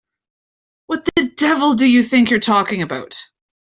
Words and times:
What 0.87 1.05
the 1.15 1.29
devil 1.37 1.75
do 1.75 1.85
you 1.85 2.01
think 2.01 2.31
you're 2.31 2.39
talking 2.39 2.81
about? 2.81 3.19